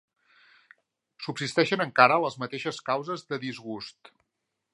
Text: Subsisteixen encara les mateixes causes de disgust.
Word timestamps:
Subsisteixen 1.27 1.85
encara 1.87 2.17
les 2.25 2.39
mateixes 2.45 2.81
causes 2.89 3.27
de 3.31 3.41
disgust. 3.49 4.13